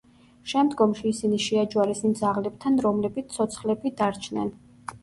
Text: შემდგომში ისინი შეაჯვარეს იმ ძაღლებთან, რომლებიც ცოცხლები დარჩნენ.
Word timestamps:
შემდგომში 0.53 1.05
ისინი 1.09 1.39
შეაჯვარეს 1.49 2.01
იმ 2.09 2.17
ძაღლებთან, 2.23 2.81
რომლებიც 2.89 3.39
ცოცხლები 3.39 3.95
დარჩნენ. 4.03 4.55